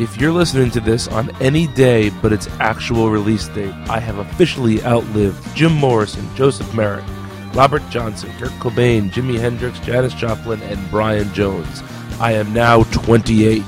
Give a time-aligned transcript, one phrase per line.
[0.00, 4.18] If you're listening to this on any day but its actual release date, I have
[4.18, 7.04] officially outlived Jim Morrison, Joseph Merrick,
[7.52, 11.82] Robert Johnson, Kurt Cobain, Jimi Hendrix, Janis Joplin, and Brian Jones.
[12.20, 13.60] I am now 28.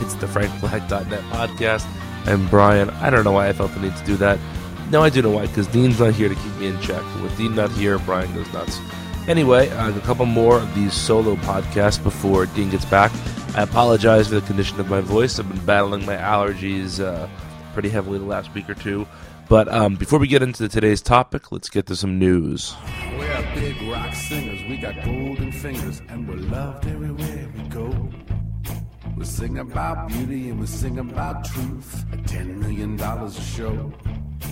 [0.00, 1.86] It's the FrankBlack.net podcast.
[2.26, 2.88] I'm Brian.
[2.88, 4.38] I don't know why I felt the need to do that.
[4.90, 7.02] No, I do know why, because Dean's not here to keep me in check.
[7.22, 8.80] With Dean not here, Brian goes nuts.
[9.28, 13.12] Anyway, I have a couple more of these solo podcasts before Dean gets back.
[13.54, 15.38] I apologize for the condition of my voice.
[15.38, 17.28] I've been battling my allergies uh,
[17.74, 19.06] pretty heavily the last week or two.
[19.46, 22.74] But um, before we get into today's topic, let's get to some news.
[23.18, 28.08] We're big rock singers, we got golden fingers, and we're loved everywhere we go.
[29.18, 32.06] We sing about beauty and we sing about truth.
[32.26, 33.92] Ten million dollars a show.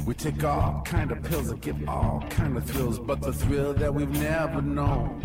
[0.07, 3.75] We take all kind of pills that give all kind of thrills, but the thrill
[3.75, 5.23] that we've never known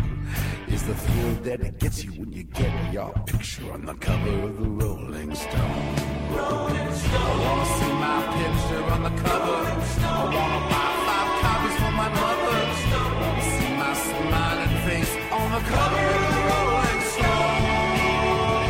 [0.68, 4.30] is the thrill that it gets you when you get your picture on the cover
[4.42, 5.96] of the Rolling Stone.
[6.30, 7.20] Rolling Stone.
[7.20, 9.60] I wanna see my picture on the cover.
[10.02, 12.56] I wanna buy five copies for my mother.
[12.86, 17.76] I wanna see my smiling face on the cover of the Rolling Stone.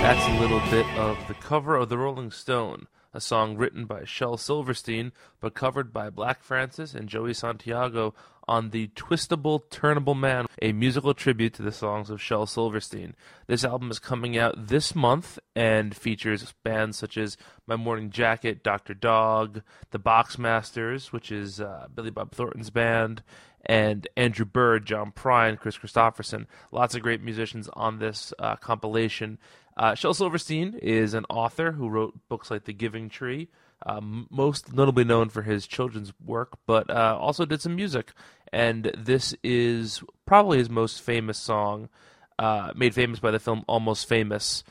[0.03, 2.87] That's a little bit of the cover of the Rolling Stone,
[3.17, 8.15] a song written by Shel Silverstein, but covered by Black Francis and Joey Santiago
[8.47, 13.15] on the Twistable Turnable Man, a musical tribute to the songs of Shel Silverstein.
[13.47, 18.63] This album is coming out this month and features bands such as My Morning Jacket,
[18.63, 18.93] Dr.
[18.93, 23.23] Dog, The Boxmasters, which is uh, Billy Bob Thornton's band,
[23.65, 26.47] and Andrew Bird, John Prine, Kris Kristofferson.
[26.71, 29.39] Lots of great musicians on this uh, compilation.
[29.77, 33.49] Uh, Shel Silverstein is an author who wrote books like The Giving Tree,
[33.85, 38.13] um, most notably known for his children's work, but uh, also did some music.
[38.53, 41.91] And this is probably his most famous song,
[42.39, 44.65] uh, made famous by the film Almost Famous.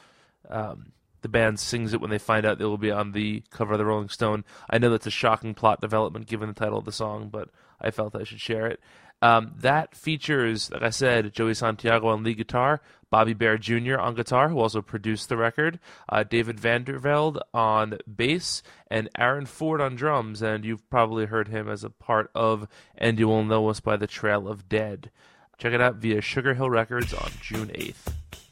[0.50, 0.92] Um,
[1.22, 3.80] the band sings it when they find out they will be on the cover of
[3.80, 4.44] the Rolling Stone.
[4.70, 7.50] I know that's a shocking plot development given the title of the song, but
[7.82, 8.80] I felt I should share it.
[9.22, 13.98] Um, that features, like I said, Joey Santiago on lead guitar, Bobby Bare Jr.
[13.98, 15.80] on guitar, who also produced the record,
[16.10, 20.42] uh, David Vandervelde on bass, and Aaron Ford on drums.
[20.42, 22.68] And you've probably heard him as a part of
[22.98, 25.12] And You Will Know Us by the Trail of Dead.
[25.58, 28.45] Check it out via Sugar Hill Records on June 8th.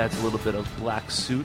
[0.00, 1.44] That's a little bit of Black Suit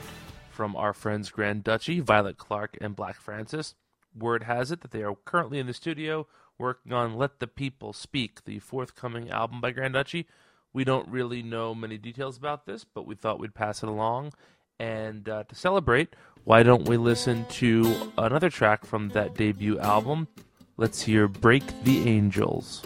[0.50, 3.74] from our friends Grand Duchy, Violet Clark, and Black Francis.
[4.18, 6.26] Word has it that they are currently in the studio
[6.58, 10.26] working on Let the People Speak, the forthcoming album by Grand Duchy.
[10.72, 14.32] We don't really know many details about this, but we thought we'd pass it along.
[14.78, 20.28] And uh, to celebrate, why don't we listen to another track from that debut album?
[20.78, 22.82] Let's hear Break the Angels.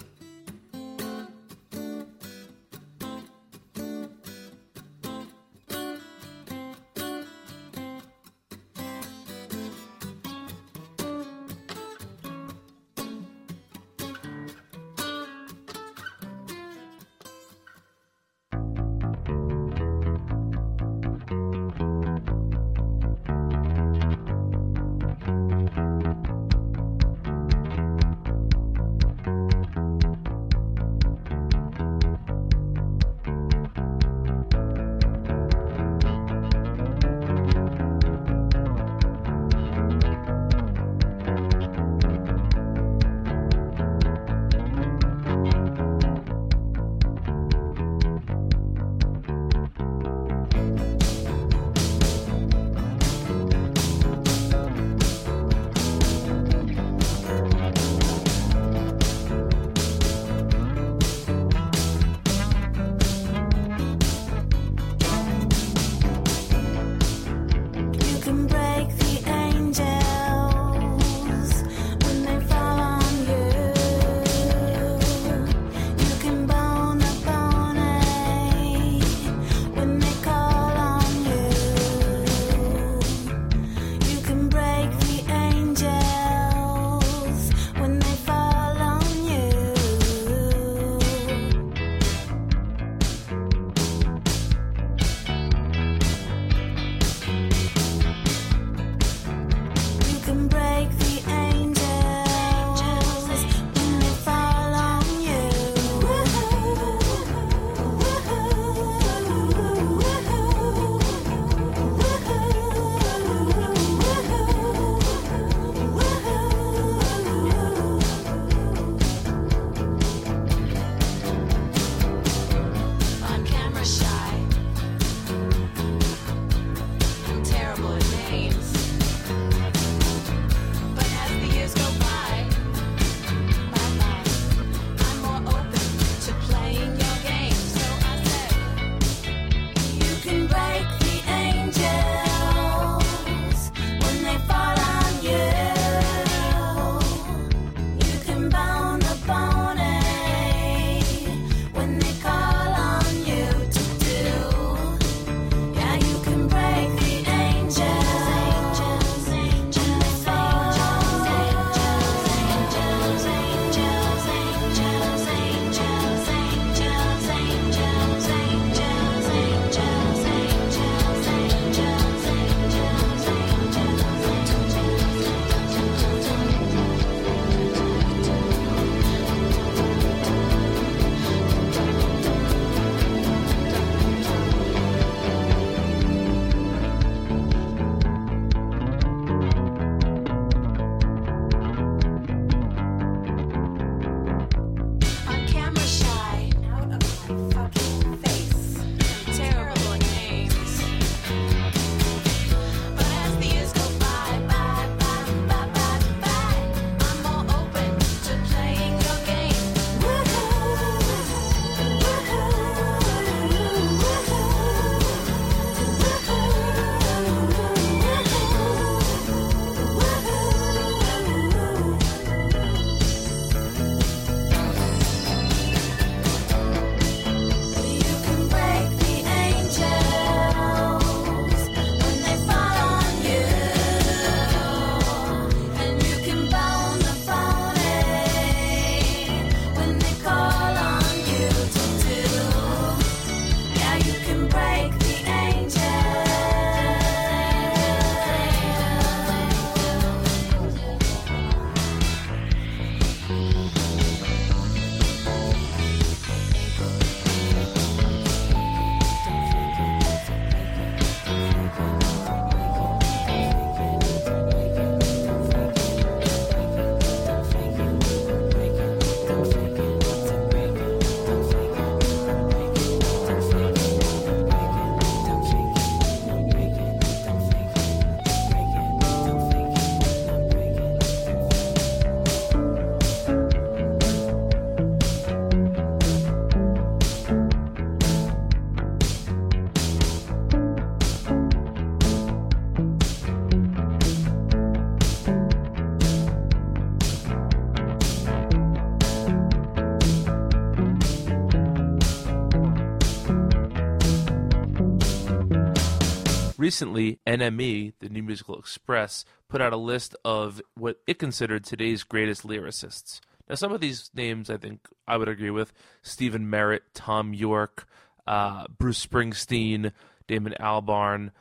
[306.70, 312.04] Recently, NME, the New Musical Express, put out a list of what it considered today's
[312.04, 313.18] greatest lyricists.
[313.48, 315.72] Now, some of these names I think I would agree with
[316.02, 317.88] Stephin Merritt, Thom Yorke,
[318.24, 319.90] uh, Bruce Springsteen,
[320.28, 321.32] Damon Albarn,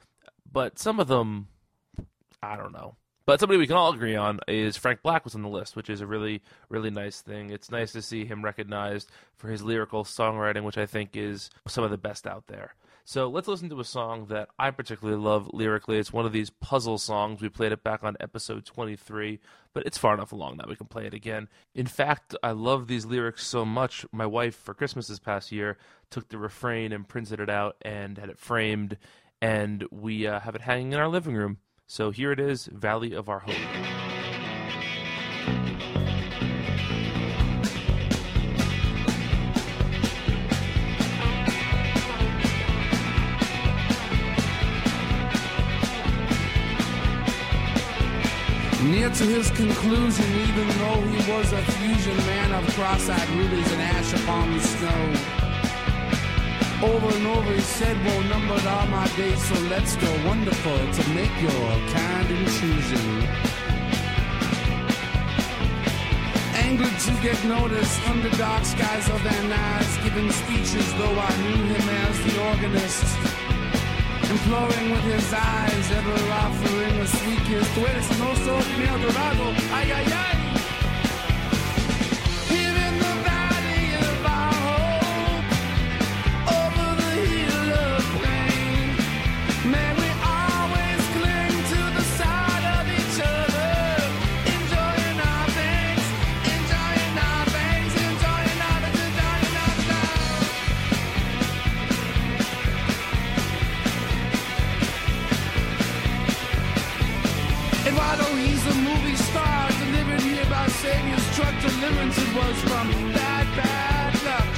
[0.51, 1.49] but some of them,
[2.41, 2.95] I don't know.
[3.27, 5.91] But somebody we can all agree on is Frank Black was on the list, which
[5.91, 7.51] is a really, really nice thing.
[7.51, 11.83] It's nice to see him recognized for his lyrical songwriting, which I think is some
[11.83, 12.73] of the best out there.
[13.09, 15.97] So let's listen to a song that I particularly love lyrically.
[15.97, 17.41] It's one of these puzzle songs.
[17.41, 19.39] We played it back on episode 23,
[19.73, 21.49] but it's far enough along that we can play it again.
[21.73, 24.05] In fact, I love these lyrics so much.
[24.11, 25.79] My wife, for Christmas this past year,
[26.11, 28.95] took the refrain and printed it out and had it framed,
[29.41, 31.57] and we uh, have it hanging in our living room.
[31.87, 34.18] So here it is Valley of Our Hope.
[49.09, 53.81] Near to his conclusion, even though he was a fusion man of cross-eyed rubies and
[53.81, 55.13] ash upon the snow.
[56.83, 60.27] Over and over he said, well, numbered all my days, so let's go.
[60.27, 63.23] Wonderful to make your kind intrusion.
[66.65, 71.63] Angered to get noticed under dark skies of their Nuys, giving speeches, though I knew
[71.73, 73.39] him as the organist.
[74.29, 77.67] Imploring with his eyes, ever offering the sweet kiss.
[77.73, 80.38] Tú eres no so mi adorado, ay, ay, ay.
[111.61, 114.49] Deliverance it was from bad, bad luck.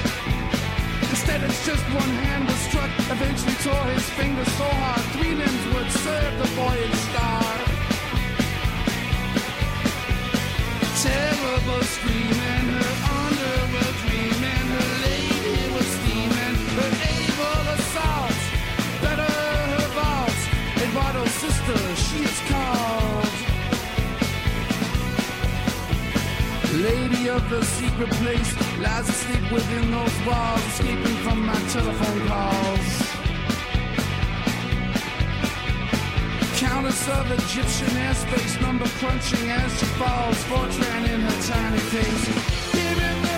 [1.09, 2.91] Instead, it's just one hand was struck.
[3.09, 7.51] Eventually tore his finger so hard, three limbs would serve the voyage star.
[11.01, 12.60] Terrible screaming,
[27.31, 32.87] of the secret place lies asleep within those walls, escaping from my telephone calls.
[36.59, 43.30] Countess of Egyptian airspace, number crunching as she falls, Fortran in her tiny face.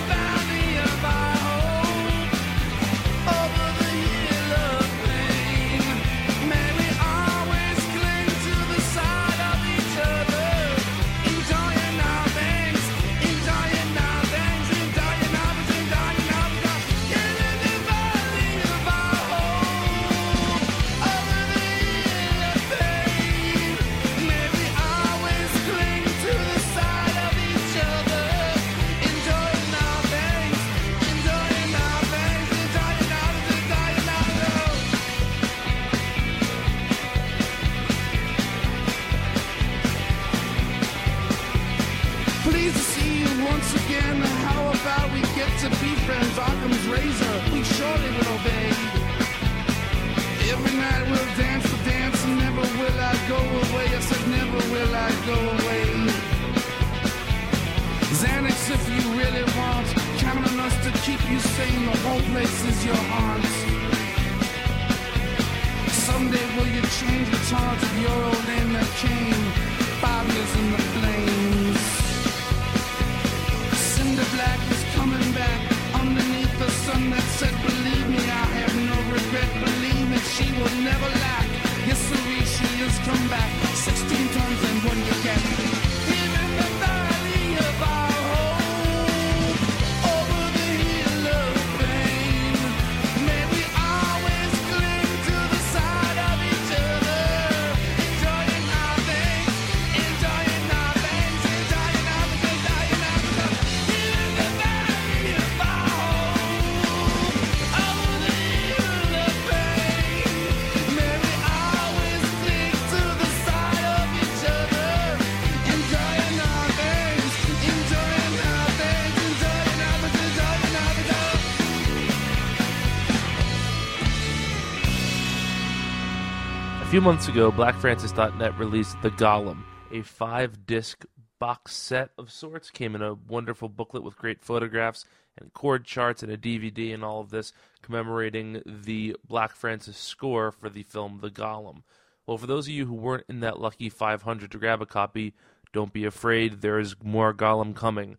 [127.04, 131.04] Months ago, BlackFrancis.net released The Golem, a five disc
[131.38, 132.72] box set of sorts.
[132.72, 135.04] Came in a wonderful booklet with great photographs
[135.38, 140.50] and chord charts and a DVD and all of this commemorating the Black Francis score
[140.50, 141.84] for the film The Golem.
[142.26, 145.34] Well, for those of you who weren't in that lucky 500 to grab a copy,
[145.74, 148.16] don't be afraid, there is more Golem coming.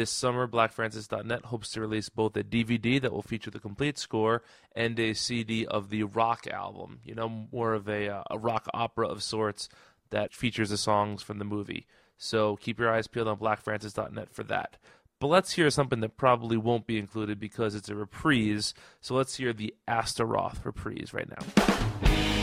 [0.00, 4.42] This summer, BlackFrancis.net hopes to release both a DVD that will feature the complete score
[4.74, 7.00] and a CD of the rock album.
[7.04, 9.68] You know, more of a, uh, a rock opera of sorts
[10.08, 11.86] that features the songs from the movie.
[12.16, 14.78] So keep your eyes peeled on BlackFrancis.net for that.
[15.18, 18.72] But let's hear something that probably won't be included because it's a reprise.
[19.02, 22.39] So let's hear the Astaroth reprise right now.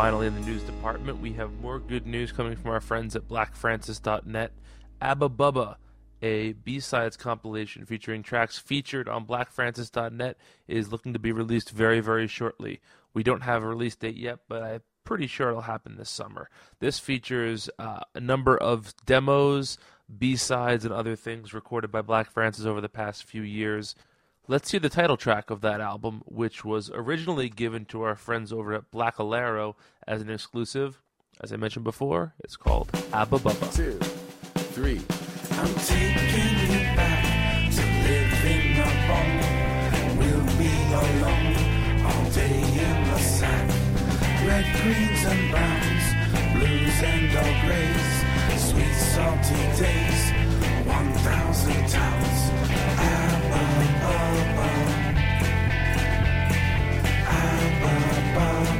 [0.00, 3.28] Finally, in the news department, we have more good news coming from our friends at
[3.28, 4.50] BlackFrancis.net.
[4.98, 5.76] Abba Bubba,
[6.22, 12.26] a B-sides compilation featuring tracks featured on BlackFrancis.net, is looking to be released very, very
[12.26, 12.80] shortly.
[13.12, 16.48] We don't have a release date yet, but I'm pretty sure it'll happen this summer.
[16.78, 19.76] This features uh, a number of demos,
[20.18, 23.94] B-sides, and other things recorded by Black Francis over the past few years.
[24.50, 28.52] Let's hear the title track of that album, which was originally given to our friends
[28.52, 29.76] over at Black Alero
[30.08, 31.00] as an exclusive.
[31.40, 33.72] As I mentioned before, it's called Abba Bubba.
[33.72, 33.96] Two,
[34.74, 35.02] three.
[35.52, 40.18] I'm taking you back to live in the bone.
[40.18, 43.68] We'll be alone all day in the sack.
[44.44, 46.06] Red, greens, and browns,
[46.58, 48.10] blues and all grays.
[48.68, 50.32] Sweet, salty days,
[50.88, 53.39] 1,000 towns.
[53.52, 54.14] Abba,
[54.56, 54.68] Bubba.
[57.26, 58.79] Abba,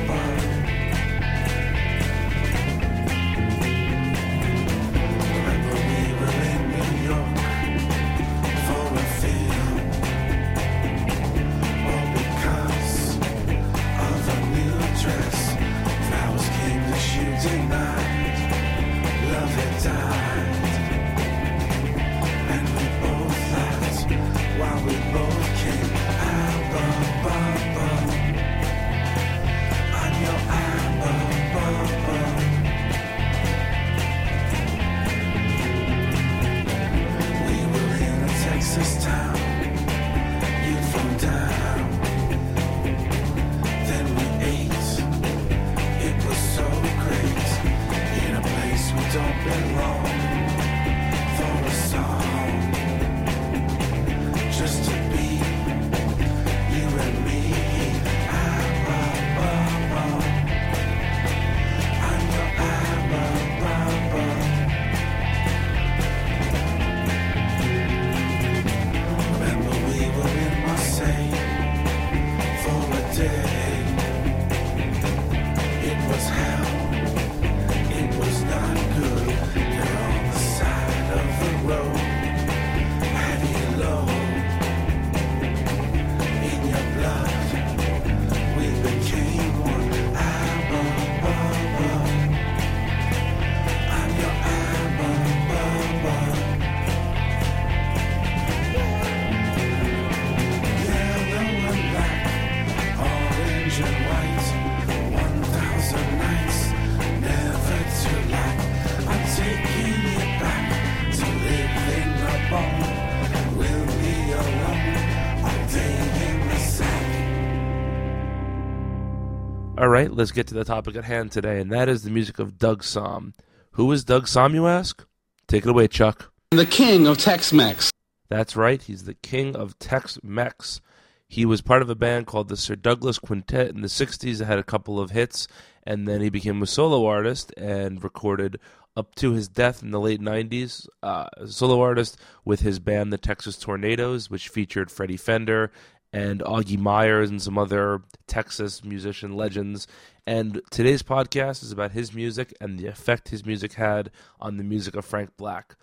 [120.01, 122.59] right, let's get to the topic at hand today, and that is the music of
[122.59, 123.35] Doug Sahm.
[123.73, 125.05] Who is Doug Sahm, you ask?
[125.47, 126.33] Take it away, Chuck.
[126.53, 127.91] The king of Tex-Mex.
[128.31, 130.81] That's right, he's the king of Tex Mex.
[131.29, 134.47] He was part of a band called the Sir Douglas Quintet in the 60s that
[134.47, 135.47] had a couple of hits,
[135.83, 138.59] and then he became a solo artist and recorded
[138.97, 143.13] up to his death in the late 90s uh, a solo artist with his band,
[143.13, 145.71] the Texas Tornadoes, which featured Freddie Fender
[146.13, 149.87] and Augie Meyers and some other Texas musician legends.
[150.27, 154.65] And today's podcast is about his music and the effect his music had on the
[154.65, 155.77] music of Frank Black.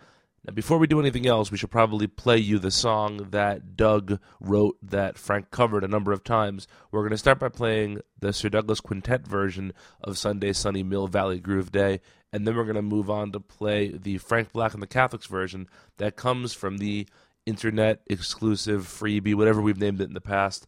[0.46, 4.20] Now, before we do anything else, we should probably play you the song that Doug
[4.40, 6.68] wrote that Frank covered a number of times.
[6.90, 11.08] We're going to start by playing the Sir Douglas Quintet version of Sunday Sunny Mill
[11.08, 12.00] Valley Groove Day,
[12.32, 15.26] and then we're going to move on to play the Frank Black and the Catholics
[15.26, 17.08] version that comes from the
[17.48, 20.68] internet exclusive freebie, whatever we've named it in the past,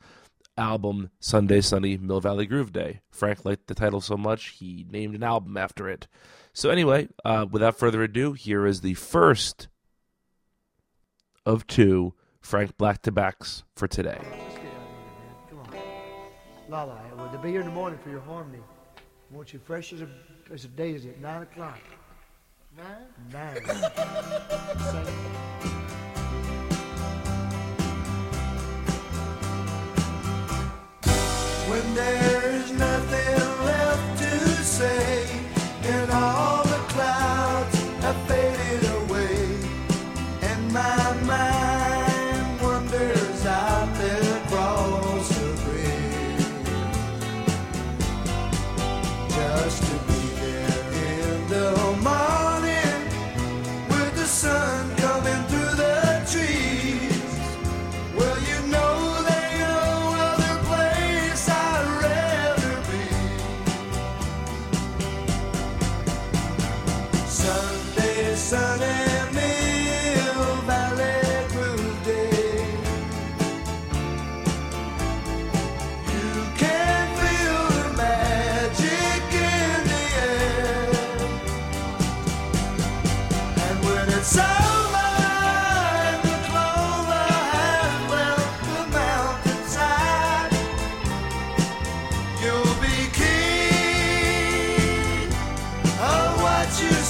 [0.58, 3.02] album Sunday Sunny Mill Valley Groove Day.
[3.12, 6.08] Frank liked the title so much, he named an album after it.
[6.54, 9.68] So, anyway, uh, without further ado, here is the first
[11.46, 14.20] of two Frank Black Tobaccs for today.
[14.22, 14.74] Let's get out of here,
[15.20, 15.36] man.
[15.50, 15.74] Come on.
[16.70, 18.60] Lala, well, they'll be here in the morning for your harmony.
[18.98, 20.10] I want you fresh as a,
[20.52, 21.80] as a daisy at 9 o'clock.
[22.78, 22.86] 9?
[23.32, 26.00] 9.
[32.74, 35.28] nothing left to say,
[35.84, 37.76] and all the clouds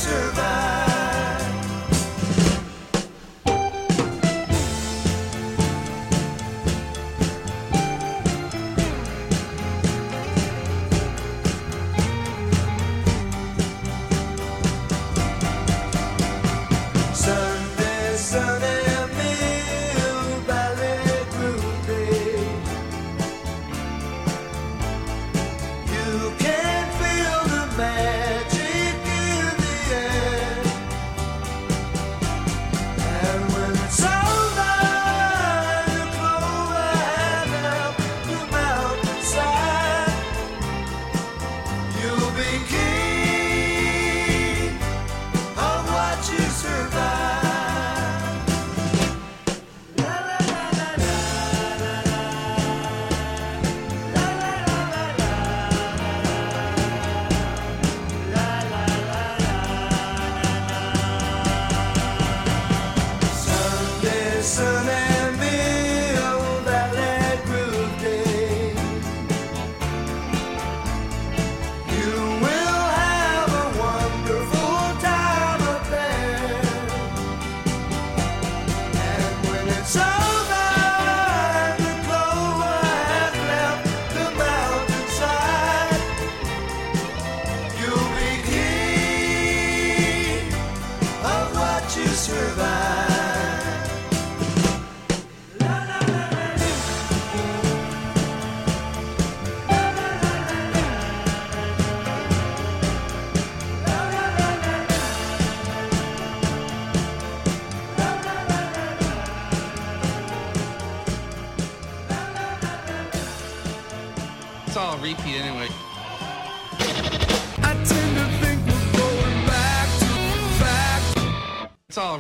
[0.10, 0.68] survive.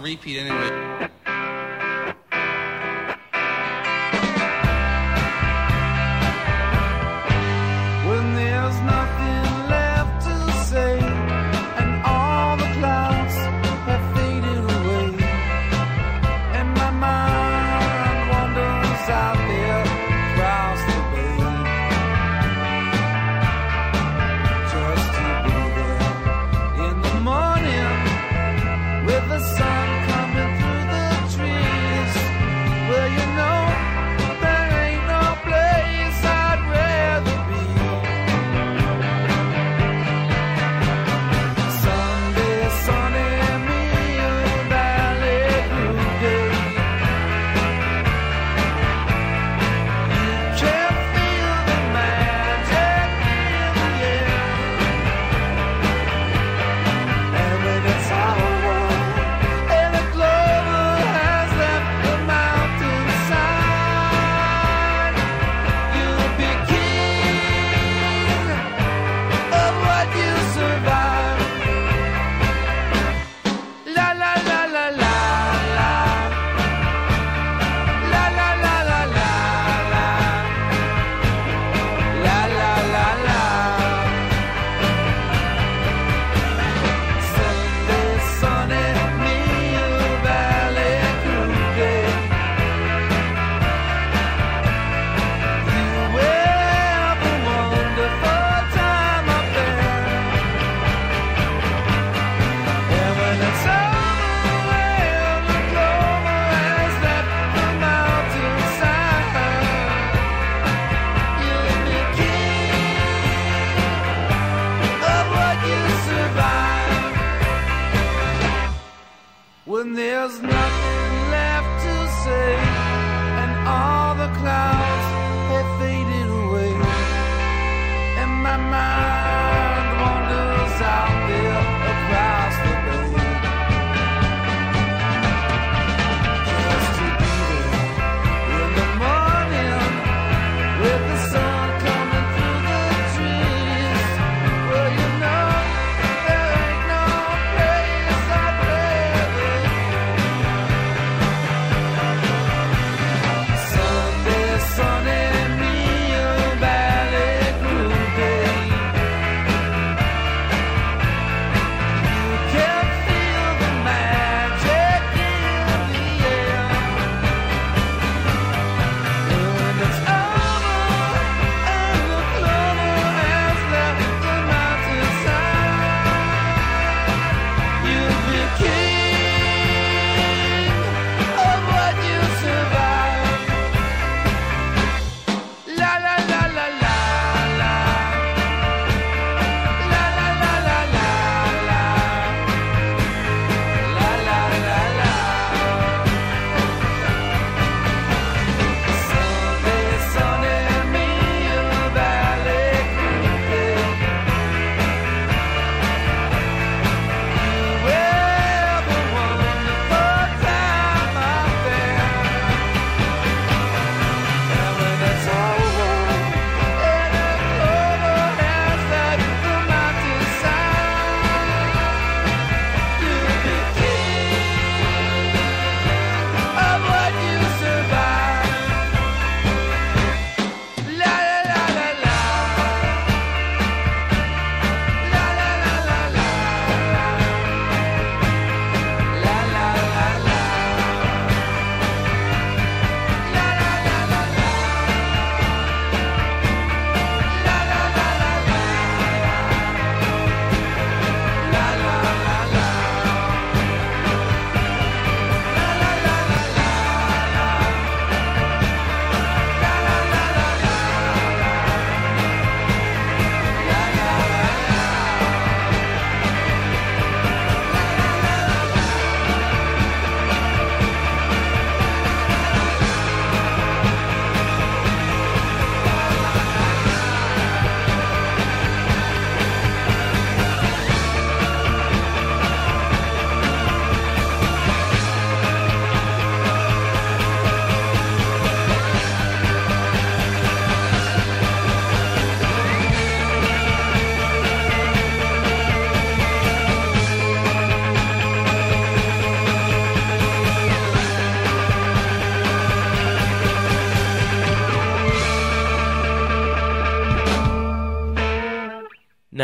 [0.01, 0.68] Repeat anyway.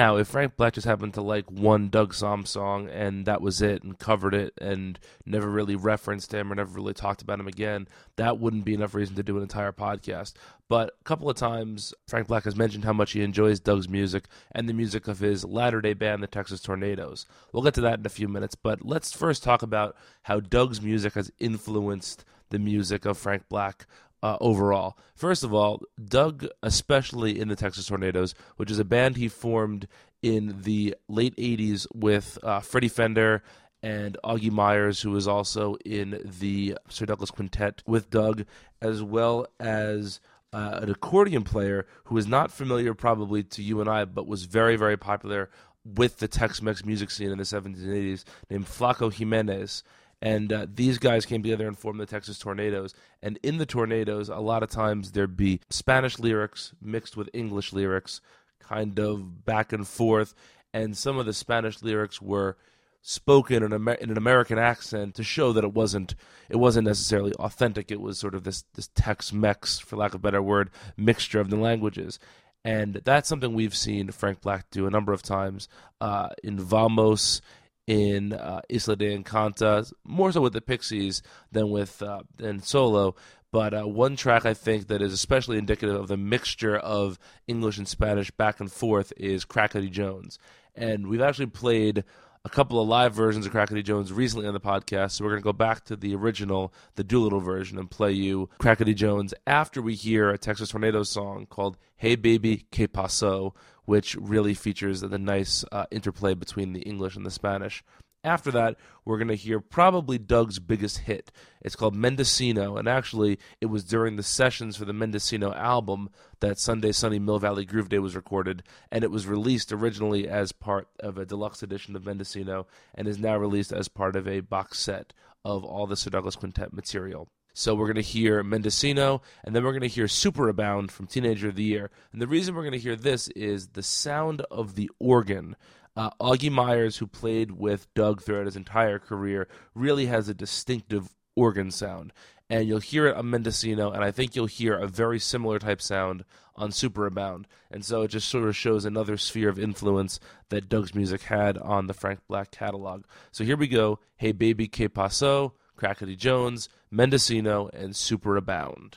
[0.06, 3.60] Now, if Frank Black just happened to like one Doug Sahm song and that was
[3.64, 7.48] it and covered it and never really referenced him or never really talked about him
[7.48, 10.34] again, that wouldn't be enough reason to do an entire podcast.
[10.70, 14.26] But a couple of times, Frank Black has mentioned how much he enjoys Doug's music
[14.52, 17.26] and the music of his latter day band, the Texas Tornadoes.
[17.52, 20.84] We'll get to that in a few minutes, but let's first talk about how Doug's
[20.84, 23.88] music has influenced the music of Frank Black
[24.26, 24.98] uh, overall.
[25.14, 29.88] First of all, Doug, especially in the Texas Tornadoes, which is a band he formed
[30.24, 33.44] in the late 80s with uh, Freddie Fender
[33.84, 38.46] and Augie Meyers, who was also in the Sir Douglas Quintet with Doug,
[38.82, 40.20] as well as
[40.52, 44.46] uh, an accordion player who is not familiar probably to you and I, but was
[44.46, 45.52] very, very popular
[45.84, 49.84] with the Tex Mex music scene in the 70s and 80s, named Flaco Jimenez.
[50.22, 52.94] And uh, these guys came together and formed the Texas Tornadoes.
[53.22, 57.74] And in the Tornadoes, a lot of times there'd be Spanish lyrics mixed with English
[57.74, 58.22] lyrics,
[58.60, 60.34] kind of back and forth.
[60.74, 62.58] And some of the Spanish lyrics were
[63.02, 66.16] spoken in, Amer- in an American accent to show that it wasn't
[66.50, 67.92] it wasn't necessarily authentic.
[67.92, 71.50] It was sort of this this Tex-Mex, for lack of a better word, mixture of
[71.50, 72.20] the languages.
[72.64, 75.70] And that's something we've seen Frank Black do a number of times
[76.02, 77.42] uh, in Vamos,
[77.88, 81.22] in uh, Isla de Encanta, more so with the Pixies
[81.52, 83.16] than with uh, than solo.
[83.52, 87.18] But uh, one track I think that is especially indicative of the mixture of
[87.48, 90.40] English and Spanish back and forth is Crackety Jones,
[90.76, 92.04] and we've actually played
[92.44, 95.12] a couple of live versions of Crackety Jones recently on the podcast.
[95.12, 98.50] So we're going to go back to the original, the Doolittle version, and play you
[98.60, 104.16] Crackety Jones after we hear a Texas Tornado song called Hey Baby, Que Paso, which
[104.16, 107.84] really features the nice uh, interplay between the English and the Spanish.
[108.24, 111.32] After that, we're going to hear probably Doug's biggest hit.
[111.62, 116.58] It's called Mendocino, and actually, it was during the sessions for the Mendocino album that
[116.58, 120.88] Sunday Sunny Mill Valley Groove Day was recorded, and it was released originally as part
[121.00, 124.80] of a deluxe edition of Mendocino, and is now released as part of a box
[124.80, 127.30] set of all the Sir Douglas Quintet material.
[127.58, 131.48] So we're going to hear Mendocino, and then we're going to hear Superabound from Teenager
[131.48, 131.90] of the Year.
[132.12, 135.56] And the reason we're going to hear this is the sound of the organ.
[135.96, 141.16] Uh, Augie Meyers, who played with Doug throughout his entire career, really has a distinctive
[141.34, 142.12] organ sound.
[142.50, 145.82] And you'll hear it on Mendocino, and I think you'll hear a very similar type
[145.82, 146.26] sound
[146.58, 147.46] on Superabound.
[147.72, 151.58] And so it just sort of shows another sphere of influence that Doug's music had
[151.58, 153.06] on the Frank Black catalog.
[153.32, 158.94] So here we go Hey Baby Que Paso, Crackety Jones, Mendocino, and Superabound.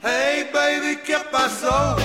[0.00, 1.96] Hey, baby, ¿qué pasó?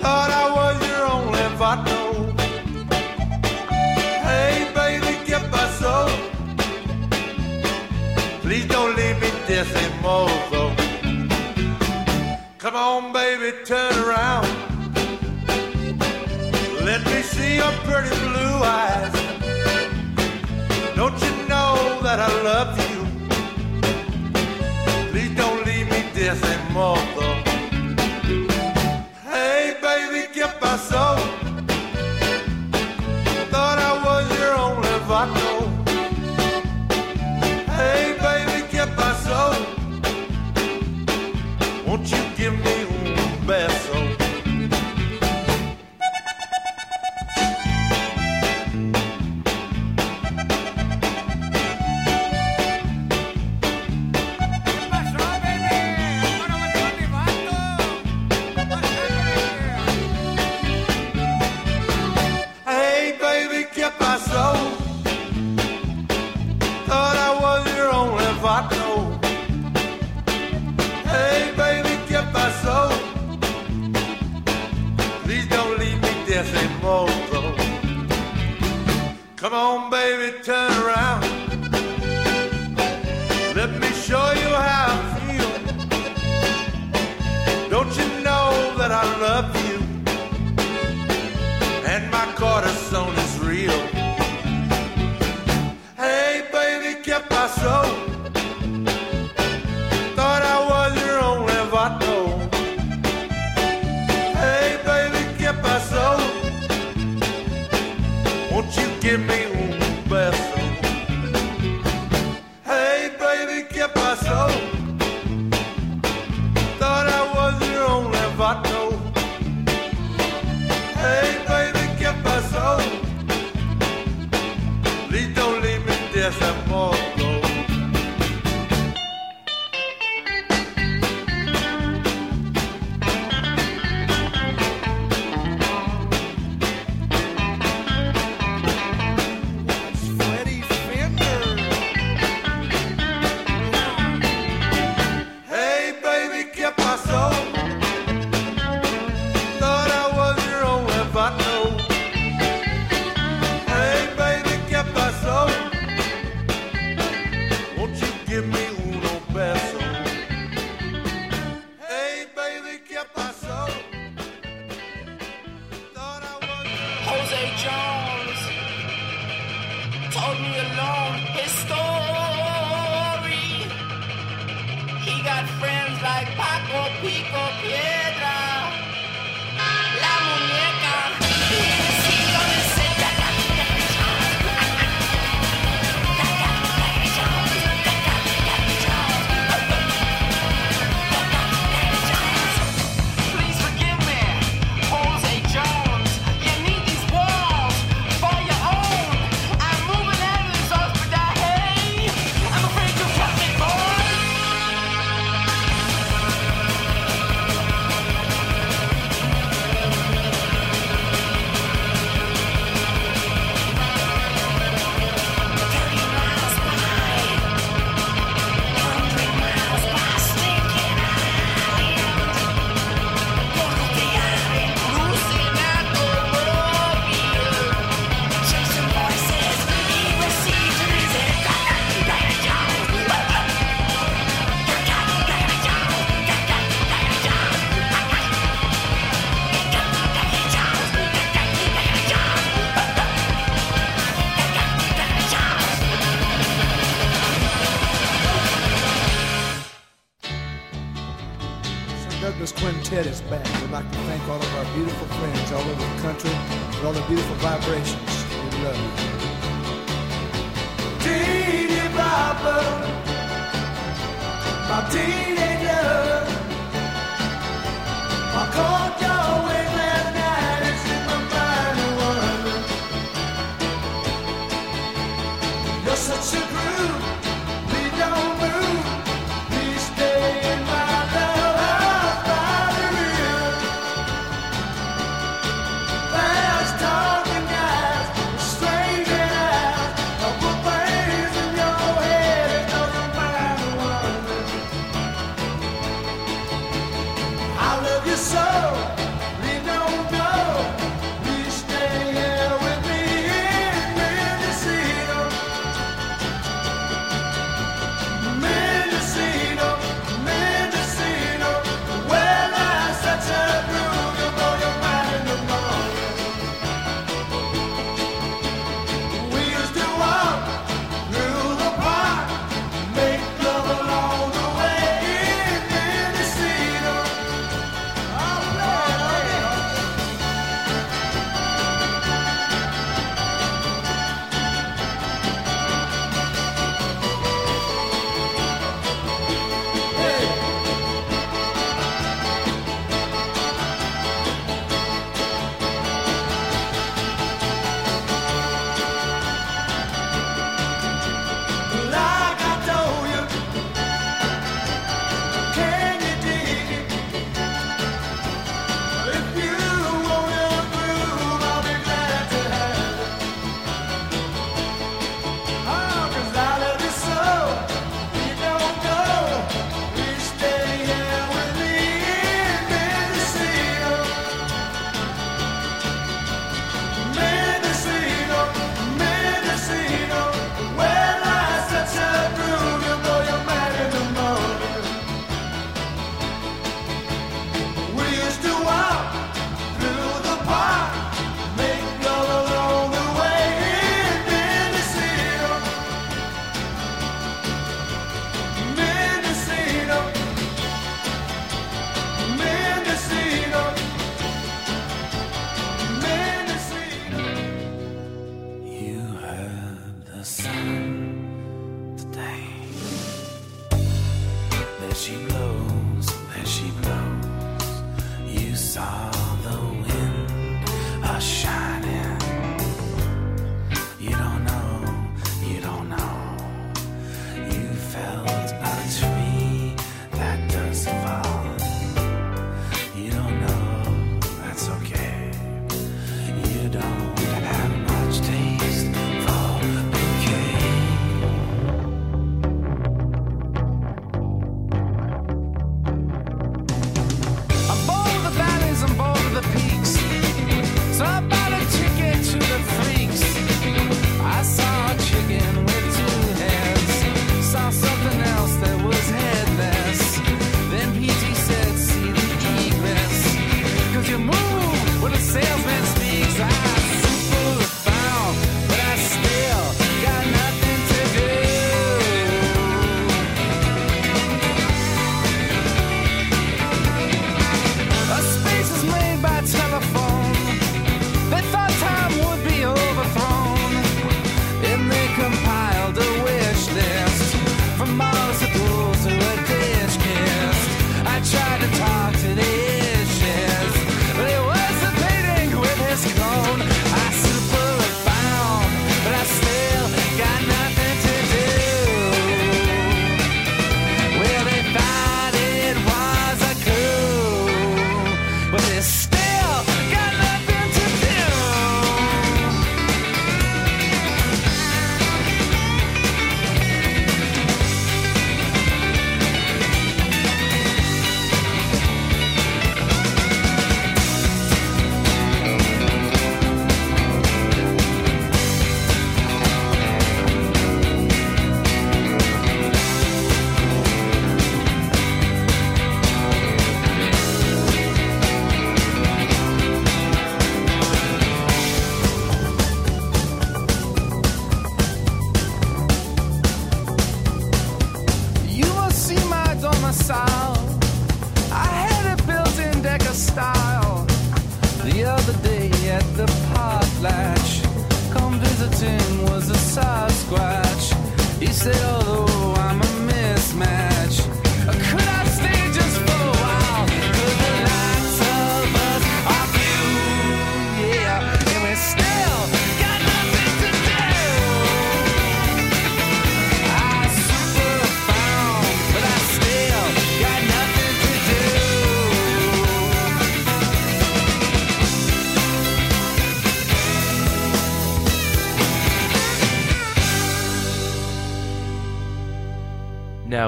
[0.00, 2.32] Thought I was your only vato.
[4.22, 6.08] Hey, baby, ¿qué pasó?
[8.42, 9.28] Please don't leave me.
[12.58, 14.46] Come on, baby, turn around.
[16.84, 19.17] Let me see your pretty blue eyes.
[22.08, 23.04] That I love you?
[25.10, 27.20] Please don't leave me decimoso.
[27.20, 27.37] Hey,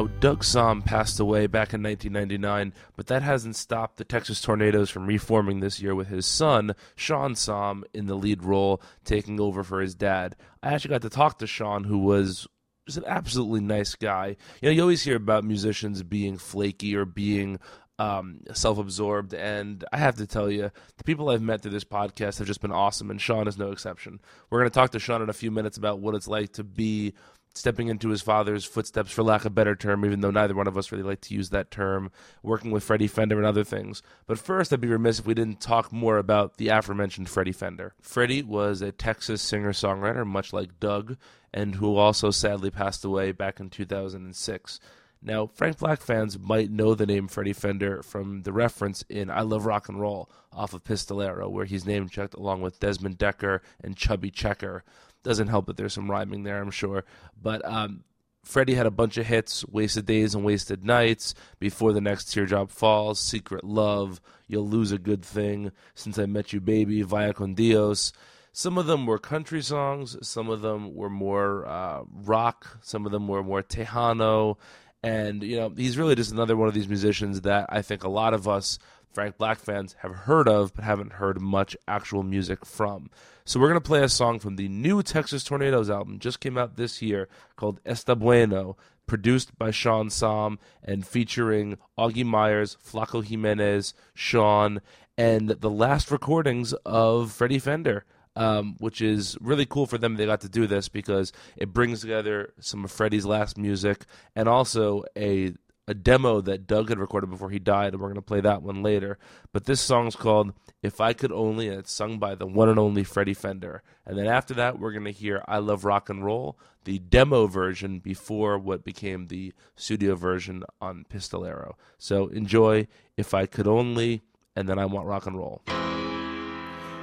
[0.00, 4.90] Now, Doug Sahm passed away back in 1999, but that hasn't stopped the Texas Tornados
[4.90, 9.62] from reforming this year with his son, Shawn Sahm, in the lead role, taking over
[9.62, 10.36] for his dad.
[10.62, 12.48] I actually got to talk to Shawn, who was
[12.86, 14.36] just an absolutely nice guy.
[14.62, 17.58] You know, you always hear about musicians being flaky or being
[17.98, 22.38] um, self-absorbed, and I have to tell you, the people I've met through this podcast
[22.38, 24.18] have just been awesome, and Shawn is no exception.
[24.48, 26.64] We're going to talk to Shawn in a few minutes about what it's like to
[26.64, 27.12] be
[27.54, 30.66] stepping into his father's footsteps, for lack of a better term, even though neither one
[30.66, 32.10] of us really like to use that term,
[32.42, 34.02] working with Freddy Fender and other things.
[34.26, 37.94] But first, I'd be remiss if we didn't talk more about the aforementioned Freddy Fender.
[38.00, 41.16] Freddy was a Texas singer songwriter, much like Doug,
[41.52, 44.80] and who also sadly passed away back in 2006.
[45.22, 49.42] Now, Frank Black fans might know the name Freddy Fender from the reference in I
[49.42, 53.60] Love Rock and Roll off of Pistolero, where he's name checked along with Desmond Dekker
[53.84, 54.82] and Chubby Checker.
[55.22, 57.04] Doesn't help that there's some rhyming there, I'm sure.
[57.40, 58.04] But um,
[58.42, 62.70] Freddy had a bunch of hits Wasted Days and Wasted Nights, Before the Next Teardrop
[62.70, 67.54] Falls, Secret Love, You'll Lose a Good Thing, Since I Met You Baby, Vaya con
[67.54, 68.12] Dios.
[68.52, 73.12] Some of them were country songs, some of them were more uh, rock, some of
[73.12, 74.56] them were more Tejano.
[75.02, 78.08] And, you know, he's really just another one of these musicians that I think a
[78.08, 78.78] lot of us
[79.12, 83.10] Frank Black fans have heard of but haven't heard much actual music from.
[83.44, 86.56] So we're going to play a song from the new Texas Tornados album, just came
[86.56, 93.24] out this year, called Esta Bueno, produced by Shawn Sahm and featuring Augie Meyers, Flaco
[93.24, 94.80] Jimenez, Shawn,
[95.18, 98.04] and the last recordings of Freddy Fender.
[98.36, 100.14] Um, which is really cool for them.
[100.14, 104.06] They got to do this because it brings together some of Freddy's last music
[104.36, 105.52] and also a
[105.88, 108.62] a demo that Doug had recorded before he died, and we're going to play that
[108.62, 109.18] one later.
[109.52, 110.52] But this song's called
[110.82, 113.82] If I Could Only, and it's sung by the one and only Freddy Fender.
[114.06, 117.46] And then after that, we're going to hear I Love Rock and Roll, the demo
[117.46, 121.74] version before what became the studio version on Pistolero.
[121.98, 124.22] So enjoy If I Could Only,
[124.54, 125.62] and then I Want Rock and Roll.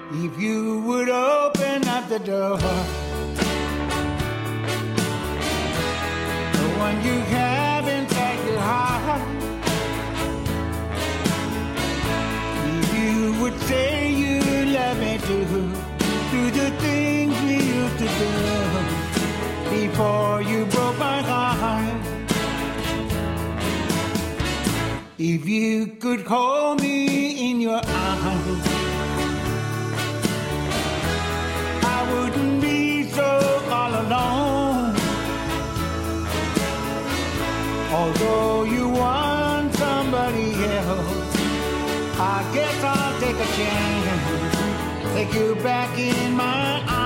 [0.09, 2.57] If you would open up the door,
[6.53, 7.66] the one you have
[25.39, 28.63] If you could hold me in your arms.
[31.95, 33.31] I wouldn't be so
[33.69, 34.95] all alone.
[37.99, 41.35] Although you want somebody else,
[42.35, 45.13] I guess I'll take a chance.
[45.13, 46.97] Take you back in my arms.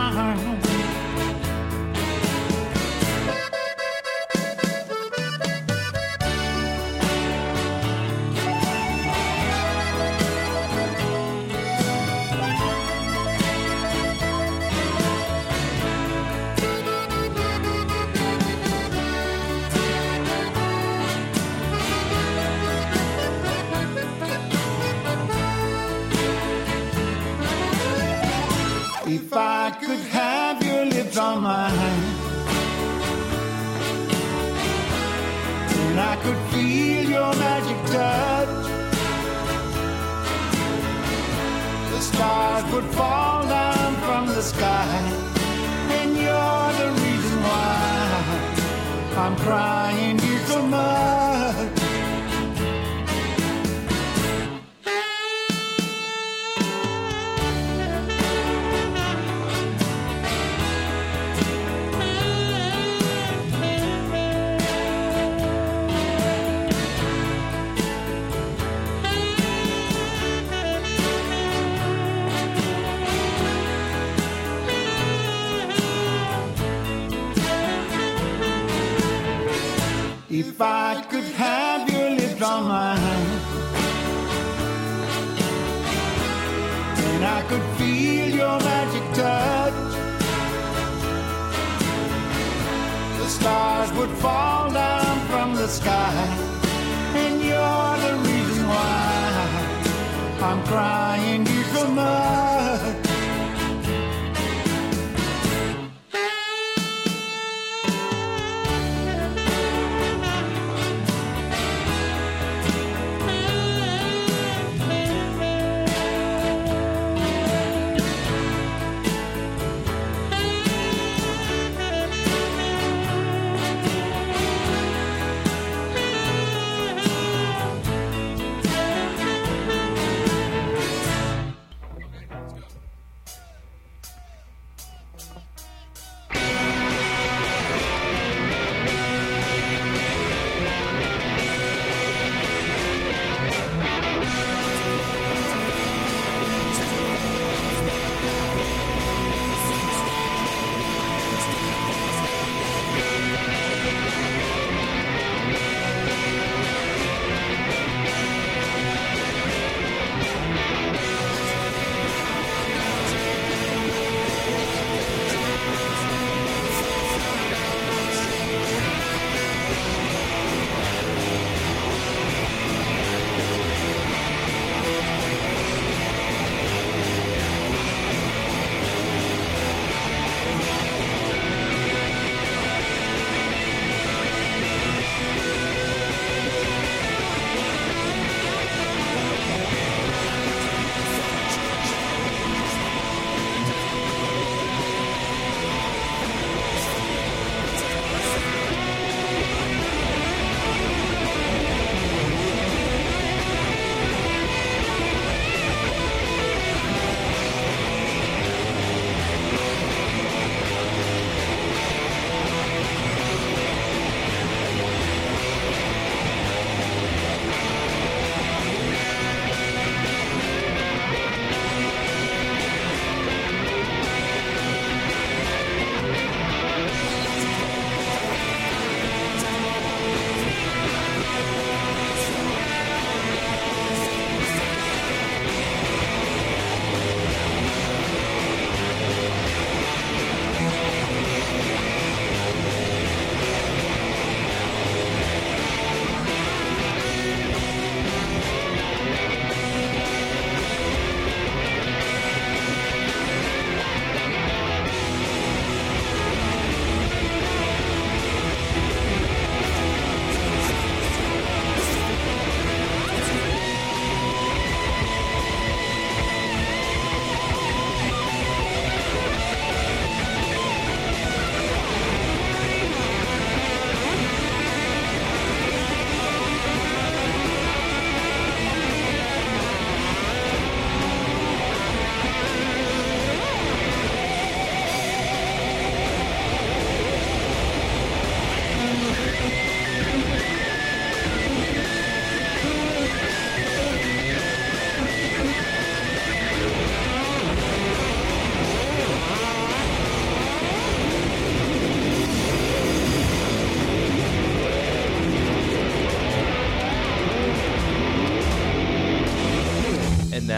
[31.12, 31.74] Lips on mine,
[35.80, 38.66] and I could feel your magic touch,
[41.92, 44.88] the stars would fall down from the sky,
[46.00, 48.54] and you're the reason why
[49.18, 51.81] I'm crying you so much.
[80.52, 83.42] if I could have your lips on my hand,
[86.98, 89.92] then I could feel your magic touch.
[93.20, 96.22] The stars would fall down from the sky,
[97.24, 99.16] and you're the reason why
[100.48, 101.51] I'm crying.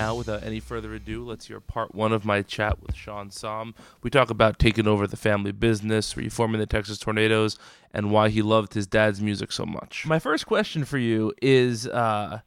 [0.03, 3.73] Now, without any further ado, let's hear part one of my chat with Shawn Sahm.
[4.01, 7.57] We talk about taking over the family business, reforming the Texas Tornados,
[7.93, 10.05] and why he loved his dad's music so much.
[10.05, 12.41] My first question for you is uh,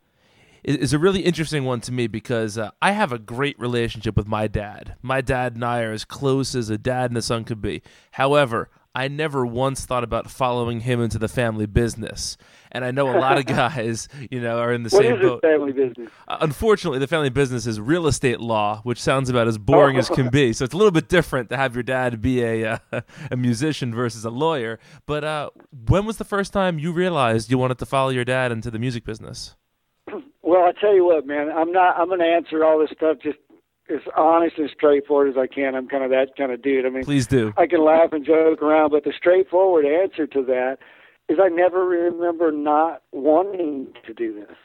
[0.65, 4.29] is, a really interesting one to me because uh, I have a great relationship with
[4.29, 4.97] my dad.
[5.01, 7.81] My dad and I are as close as a dad and a son could be.
[8.11, 12.37] However, I never once thought about following him into the family business.
[12.73, 15.43] And I know a lot of guys, you know, are in the What same boat.
[15.43, 16.11] family business?
[16.29, 20.09] Uh, Unfortunately, the family business is real estate law, which sounds about as boring as
[20.09, 20.53] can be.
[20.53, 23.01] So it's a little bit different to have your dad be a uh,
[23.31, 24.79] a musician versus a lawyer.
[25.07, 25.51] But uh,
[25.89, 28.79] when was the first time you realized you wanted to follow your dad into the
[28.79, 29.55] music business?
[30.43, 31.99] Well, I tell you what, man, I'm not.
[31.99, 33.37] I'm going to answer all this stuff just
[33.93, 35.75] as honest and straightforward as I can.
[35.75, 36.87] I'm kind of that kind of dude.
[36.87, 37.53] I mean, Please do.
[37.57, 40.79] I can laugh and joke around, but the straightforward answer to that
[41.29, 44.57] is I never remember not wanting to do this.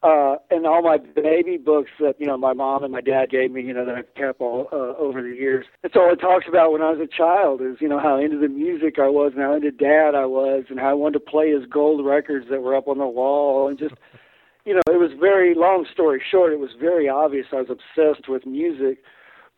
[0.00, 3.50] Uh, and all my baby books that you know my mom and my dad gave
[3.50, 5.66] me, you know, that I've kept all uh, over the years.
[5.82, 8.38] It's all it talks about when I was a child is you know how into
[8.38, 11.30] the music I was and how into dad I was and how I wanted to
[11.30, 13.94] play his gold records that were up on the wall and just
[14.64, 18.28] you know, it was very long story short, it was very obvious I was obsessed
[18.28, 18.98] with music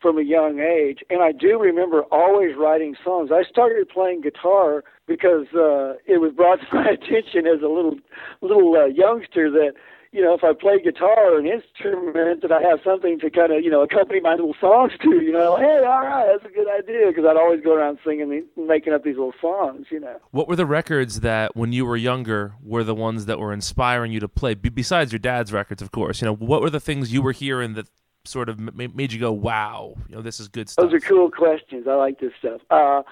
[0.01, 0.99] from a young age.
[1.09, 3.29] And I do remember always writing songs.
[3.31, 7.97] I started playing guitar because uh, it was brought to my attention as a little
[8.41, 9.73] little uh, youngster that
[10.11, 13.51] you know if I played guitar or an instrument that I have something to kind
[13.51, 15.21] of you know accompany my little songs to.
[15.21, 18.29] You know, hey, all right, that's a good idea because I'd always go around singing,
[18.29, 19.87] these, making up these little songs.
[19.91, 20.17] You know.
[20.31, 24.11] What were the records that, when you were younger, were the ones that were inspiring
[24.11, 24.55] you to play?
[24.55, 26.21] Be- besides your dad's records, of course.
[26.21, 27.87] You know, what were the things you were hearing that
[28.25, 30.99] sort of ma- made you go, "Wow, you know, this is good stuff." Those are
[30.99, 31.87] cool questions.
[31.87, 32.61] I like this stuff.
[32.69, 33.03] Uh,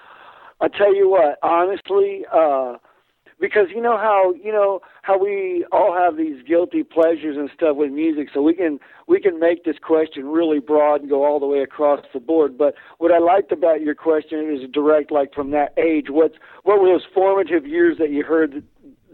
[0.61, 2.77] I tell you what, honestly, uh,
[3.39, 7.77] because you know how you know how we all have these guilty pleasures and stuff
[7.77, 11.39] with music, so we can we can make this question really broad and go all
[11.39, 12.57] the way across the board.
[12.57, 16.07] But what I liked about your question is direct, like from that age.
[16.09, 18.63] What's what were those formative years that you heard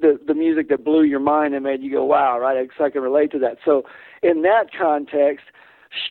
[0.02, 2.68] the the music that blew your mind and made you go, "Wow!" Right?
[2.80, 3.58] I can relate to that.
[3.64, 3.86] So
[4.24, 5.46] in that context,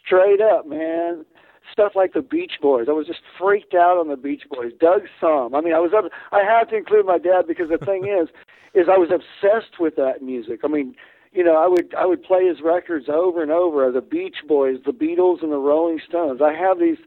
[0.05, 1.25] straight up, man,
[1.71, 2.87] stuff like the Beach Boys.
[2.89, 4.73] I was just freaked out on the Beach Boys.
[4.79, 5.55] Doug Sahm.
[5.57, 6.05] I mean, I was up.
[6.33, 8.29] I had to include my dad because the thing is,
[8.75, 10.61] is I was obsessed with that music.
[10.65, 10.95] I mean,
[11.33, 13.91] you know, I would I would play his records over and over.
[13.91, 16.41] The Beach Boys, the Beatles, and the Rolling Stones.
[16.43, 16.99] I have these.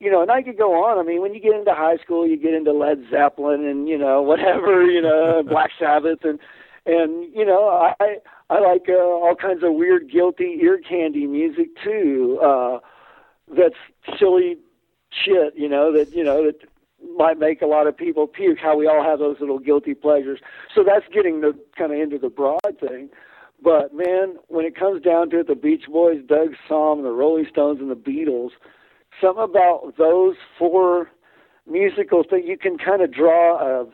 [0.00, 0.98] You know, and I could go on.
[0.98, 3.96] I mean, when you get into high school, you get into Led Zeppelin and you
[3.96, 6.40] know whatever, you know, Black Sabbath and
[6.86, 8.16] and you know I
[8.50, 12.38] I like uh, all kinds of weird, guilty ear candy music too.
[12.42, 12.78] Uh,
[13.56, 13.76] that's
[14.18, 14.56] silly
[15.10, 16.56] shit, you know, that you know that
[17.16, 18.58] might make a lot of people puke.
[18.58, 20.40] How we all have those little guilty pleasures.
[20.74, 23.10] So that's getting the kind of into the broad thing.
[23.62, 27.46] But man, when it comes down to it, the Beach Boys, Doug Sahm, the Rolling
[27.48, 28.50] Stones, and the Beatles,
[29.20, 31.10] something about those four
[31.70, 33.86] musicals that you can kind of draw a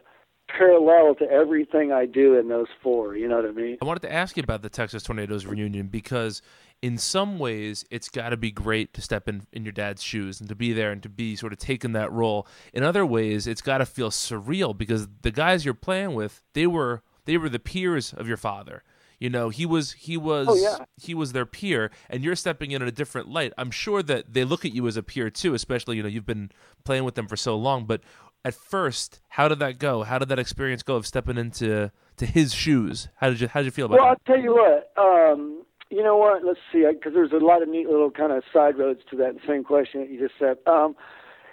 [0.48, 3.16] parallel to everything I do in those four.
[3.16, 3.78] You know what I mean?
[3.80, 6.42] I wanted to ask you about the Texas Tornados reunion because,
[6.82, 10.40] in some ways, it's got to be great to step in in your dad's shoes
[10.40, 12.46] and to be there and to be sort of taking that role.
[12.72, 16.66] In other ways, it's got to feel surreal because the guys you're playing with, they
[16.66, 18.82] were they were the peers of your father.
[19.20, 20.84] You know, he was he was Oh, yeah.
[20.96, 23.52] he was their peer, and you're stepping in in a different light.
[23.58, 26.24] I'm sure that they look at you as a peer too, especially you know you've
[26.24, 26.52] been
[26.84, 27.84] playing with them for so long.
[27.84, 28.00] But
[28.44, 30.02] at first, how did that go?
[30.02, 33.08] How did that experience go of stepping into to his shoes?
[33.16, 34.02] How did you how did you feel about it?
[34.02, 34.30] Well, that?
[34.30, 34.92] I'll tell you what.
[34.96, 36.44] Um, you know what?
[36.44, 39.36] Let's see, because there's a lot of neat little kind of side roads to that
[39.46, 40.58] same question that you just said.
[40.66, 40.94] Um,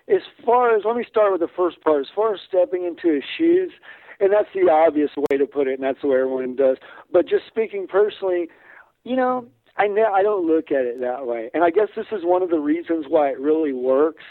[0.08, 2.02] as far as let me start with the first part.
[2.02, 3.72] As far as stepping into his shoes,
[4.20, 6.78] and that's the obvious way to put it, and that's the way everyone does.
[7.12, 8.50] But just speaking personally,
[9.04, 12.08] you know, I ne- I don't look at it that way, and I guess this
[12.12, 14.24] is one of the reasons why it really works.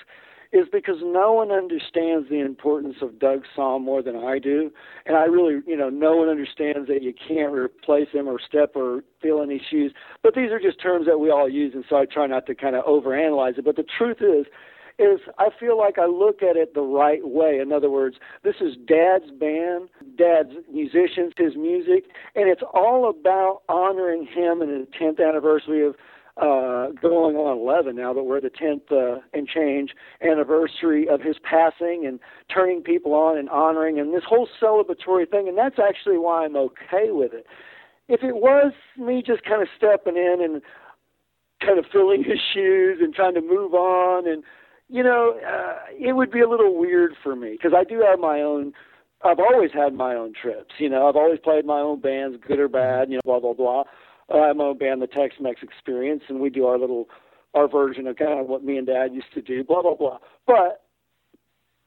[0.55, 4.70] Is because no one understands the importance of Doug Sahm more than I do,
[5.05, 8.76] and I really, you know, no one understands that you can't replace him or step
[8.76, 9.92] or fill any shoes.
[10.22, 12.55] But these are just terms that we all use, and so I try not to
[12.55, 13.64] kind of overanalyze it.
[13.64, 14.46] But the truth is,
[15.00, 17.59] is I feel like I look at it the right way.
[17.59, 22.05] In other words, this is Dad's band, Dad's musicians, his music,
[22.36, 25.96] and it's all about honoring him and the 10th anniversary of
[26.37, 31.37] uh, going on 11 now that we're the 10th uh, and change anniversary of his
[31.43, 32.18] passing and
[32.53, 35.49] turning people on and honoring and this whole celebratory thing.
[35.49, 37.47] And that's actually why I'm okay with it.
[38.09, 40.61] If it was me just kind of stepping in and
[41.64, 44.43] kind of filling his shoes and trying to move on and
[44.89, 48.18] you know uh, it would be a little weird for me because i do have
[48.18, 48.72] my own
[49.24, 52.59] i've always had my own trips you know i've always played my own bands good
[52.59, 53.85] or bad you know blah blah blah
[54.33, 57.09] i have my band the tex mex experience and we do our little
[57.55, 60.18] our version of kind of what me and dad used to do blah blah blah
[60.47, 60.83] but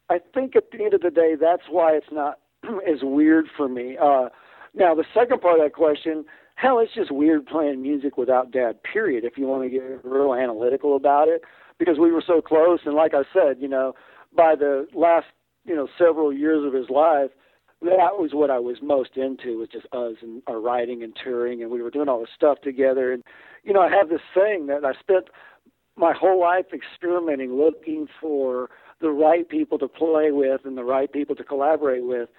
[0.09, 2.39] i think at the end of the day that's why it's not
[2.87, 4.29] as weird for me uh
[4.73, 6.25] now the second part of that question
[6.57, 10.33] hell, it's just weird playing music without dad, period, if you want to get real
[10.33, 11.43] analytical about it,
[11.77, 12.79] because we were so close.
[12.85, 13.93] And like I said, you know,
[14.35, 15.27] by the last,
[15.65, 17.29] you know, several years of his life,
[17.81, 21.61] that was what I was most into, was just us and our writing and touring,
[21.61, 23.13] and we were doing all this stuff together.
[23.13, 23.23] And,
[23.63, 25.25] you know, I have this thing that I spent
[25.95, 28.69] my whole life experimenting, looking for
[28.99, 32.29] the right people to play with and the right people to collaborate with.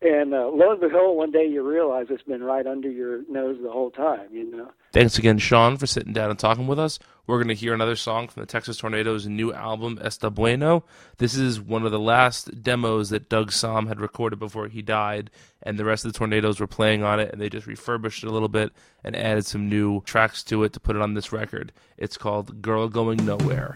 [0.00, 3.58] And uh, lo and behold, one day you realize it's been right under your nose
[3.60, 4.70] the whole time, you know.
[4.92, 7.00] Thanks again, Shawn, for sitting down and talking with us.
[7.26, 10.84] We're going to hear another song from the Texas Tornados' new album, Esta Bueno.
[11.18, 15.30] This is one of the last demos that Doug Sahm had recorded before he died,
[15.64, 18.28] and the rest of the Tornados were playing on it, and they just refurbished it
[18.28, 18.72] a little bit
[19.02, 21.72] and added some new tracks to it to put it on this record.
[21.96, 23.74] It's called Girl Going Nowhere.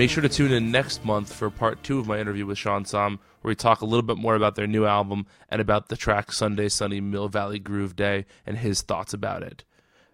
[0.00, 2.84] Make sure to tune in next month for part two of my interview with Shawn
[2.84, 5.96] Sahm, where we talk a little bit more about their new album and about the
[5.96, 9.62] track Sunday Sunny Mill Valley Groove Day and his thoughts about it.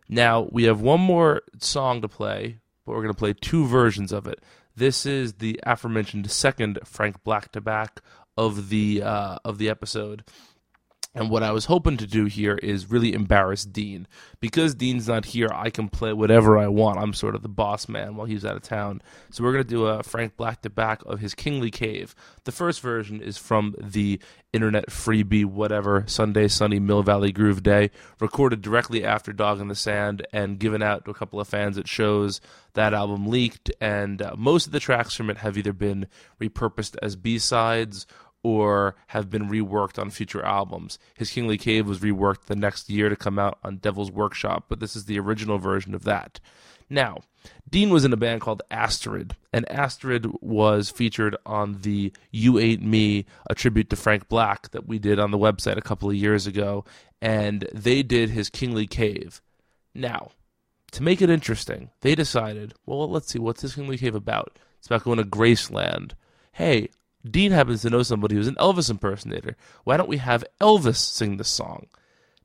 [0.09, 4.11] Now, we have one more song to play, but we're going to play two versions
[4.11, 4.43] of it.
[4.75, 8.01] This is the aforementioned second Frank Black to back
[8.37, 10.25] of the uh, of the episode.
[11.17, 14.07] And what I was hoping to do here is really embarrass Dean.
[14.39, 16.99] Because Dean's not here, I can play whatever I want.
[16.99, 19.01] I'm sort of the boss man while he's out of town.
[19.31, 22.15] So we're going to do a Frank Black to back of his Kingly Cave.
[22.45, 24.21] The first version is from the
[24.53, 27.91] internet freebie, whatever, Sunday Sunny Mill Valley Groove Day,
[28.21, 31.79] recorded directly after Dog in the Sand and given out to a couple of fans
[31.79, 32.43] at shows.
[32.75, 36.09] That album leaked, and uh, most of the tracks from it have either been
[36.39, 38.07] repurposed as B sides
[38.47, 41.01] or have been reworked on future albums.
[41.17, 44.79] His Kingly Cave was reworked the next year to come out on Devil's Workshop, but
[44.79, 46.39] this is the original version of that.
[46.89, 47.23] Now,
[47.69, 52.85] Dean was in a band called Asterid, and Asterid was featured on the You Ain't
[52.85, 56.15] Me, a tribute to Frank Black that we did on the website a couple of
[56.15, 56.85] years ago,
[57.21, 59.43] and they did his Kingly Cave.
[59.93, 60.31] Now,
[60.93, 64.57] to make it interesting, they decided, well, let's see, what's this Kingly Cave about?
[64.79, 66.13] It's about going to Graceland.
[66.53, 66.91] Hey,
[67.31, 69.57] Dean happens to know somebody who's an Elvis impersonator.
[69.85, 71.87] Why don't we have Elvis sing this song?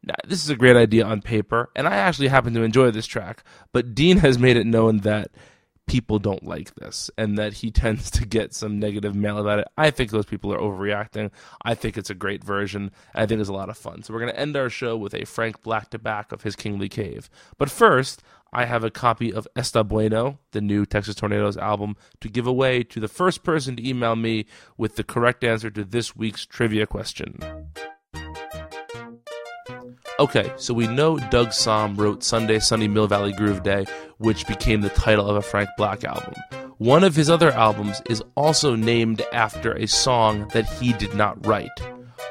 [0.03, 3.05] Now, this is a great idea on paper, and I actually happen to enjoy this
[3.05, 5.32] track, but Dean has made it known that
[5.91, 9.67] people don't like this and that he tends to get some negative mail about it.
[9.77, 11.32] I think those people are overreacting.
[11.63, 12.91] I think it's a great version.
[13.13, 14.01] I think it's a lot of fun.
[14.01, 16.55] So we're going to end our show with a Frank Black to back of his
[16.55, 17.29] Kingly Cave.
[17.57, 18.23] But first,
[18.53, 22.83] I have a copy of Esta Bueno, the new Texas Tornados album, to give away
[22.83, 24.45] to the first person to email me
[24.77, 27.39] with the correct answer to this week's trivia question.
[30.19, 33.85] Okay, so we know Doug Sahm wrote Sunday Sunny Mill Valley Groove Day,
[34.17, 36.33] which became the title of a Frank Black album.
[36.77, 41.45] One of his other albums is also named after a song that he did not
[41.45, 41.69] write.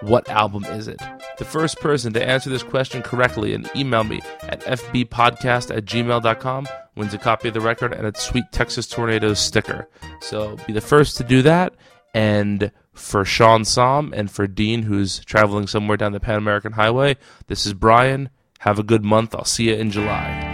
[0.02, 1.00] What album is it?
[1.36, 6.66] The first person to answer this question correctly and email me at fbpodcast at gmail.com
[6.96, 9.88] wins a copy of the record and a sweet Texas Tornados sticker.
[10.20, 11.74] So be the first to do that.
[12.14, 17.16] And for Shawn Sahm and for Dean, who's traveling somewhere down the Pan American Highway,
[17.46, 18.30] this is Brian.
[18.60, 19.34] Have a good month.
[19.34, 20.49] I'll see you in July.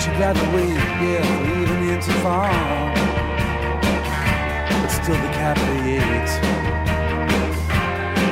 [0.00, 0.48] She says she'd
[1.04, 2.94] yeah, for even into fall.
[4.80, 5.20] But still
[5.84, 6.32] ate,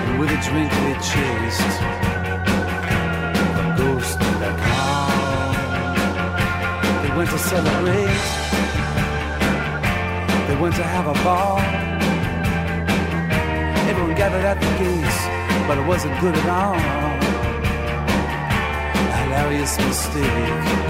[0.06, 1.74] and with a drink they chased
[3.58, 5.12] the ghost in the car.
[7.02, 8.22] They went to celebrate.
[10.48, 11.60] They went to have a ball.
[13.90, 15.18] Everyone gathered at the gates,
[15.68, 16.80] but it wasn't good at all.
[19.12, 20.88] A hilarious mistake.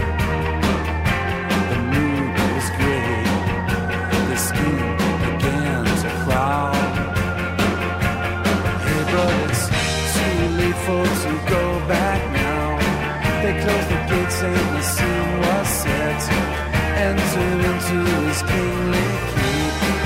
[18.42, 19.08] Kingly.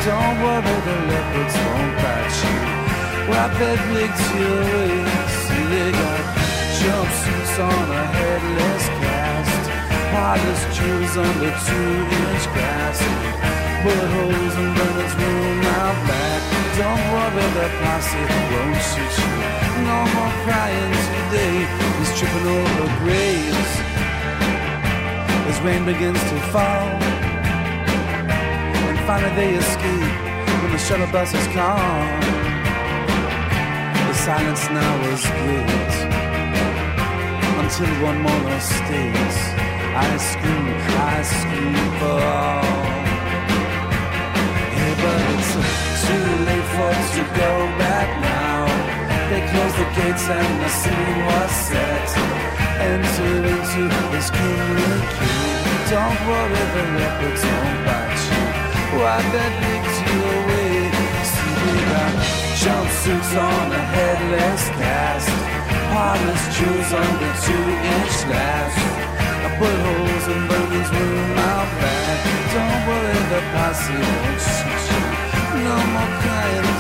[0.05, 2.73] Don't worry, the leopards won't bite you.
[3.93, 4.19] Waist.
[5.47, 6.21] See, they got
[6.79, 9.63] jumpsuits on a headless cast.
[10.13, 12.99] Heartless jewels under two-inch glass.
[13.83, 16.43] Bullet holes and burners room out back.
[16.79, 18.23] Don't worry, the posse
[18.53, 19.35] won't shoot you.
[19.87, 21.57] No more crying today.
[21.99, 23.73] He's tripping over graves
[25.49, 27.22] as rain begins to fall.
[29.13, 30.17] Finally they escape
[30.63, 32.21] when the shuttle buses come.
[34.09, 35.95] The silence now is great
[37.61, 39.37] until one more stays.
[40.09, 40.67] I scream,
[41.13, 42.65] I scream for all.
[44.77, 45.53] Yeah, but it's
[46.07, 47.53] too late for us to go
[47.85, 48.65] back now.
[49.29, 52.09] They closed the gates and the scene was set.
[52.91, 53.83] Enter into
[54.13, 55.53] this kingly key.
[55.93, 58.02] Don't worry, the leopards won't bite
[58.93, 60.93] Why that leads you away?
[61.25, 62.13] See, we got
[62.61, 65.33] jumpsuits on a headless cast.
[65.97, 68.73] Harness jewels under two-inch glass.
[69.57, 72.19] put holes and burners room out back.
[72.53, 75.05] Don't worry, the posse won't shoot you.
[75.65, 76.72] No more crying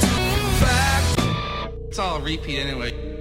[0.00, 0.06] to
[0.60, 1.18] back.
[1.88, 3.15] It's all a repeat anyway.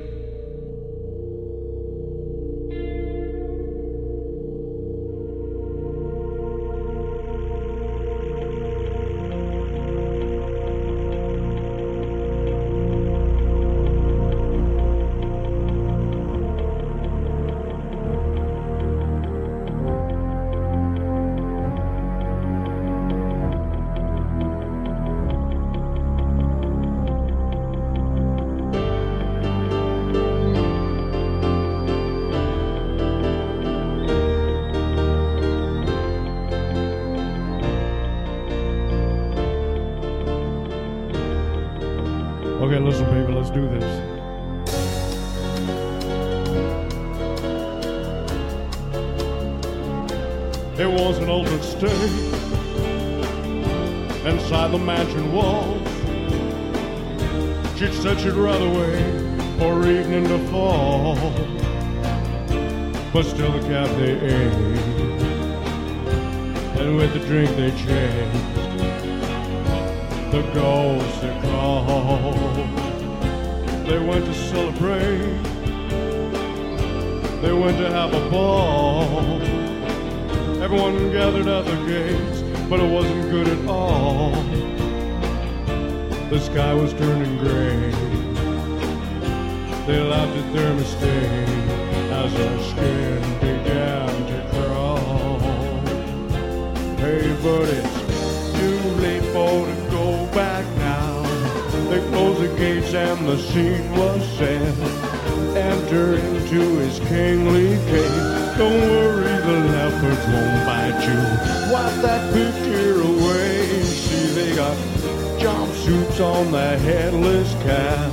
[115.45, 118.11] Jumpsuits on the headless cat.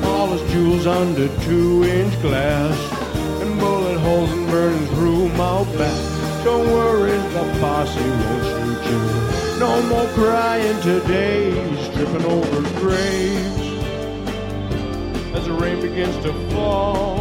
[0.00, 2.78] Polished jewels under two-inch glass.
[3.42, 6.44] And bullet holes and burning through my back.
[6.44, 9.58] Don't worry, the posse won't shoot you.
[9.58, 11.50] No more crying today,
[11.90, 13.66] stripping over graves
[15.34, 17.18] as the rain begins to fall.